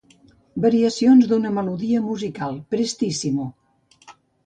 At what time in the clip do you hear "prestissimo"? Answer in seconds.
2.75-3.51